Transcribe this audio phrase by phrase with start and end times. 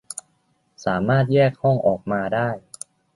[0.85, 2.49] สามารถแยกห้องออกมาได้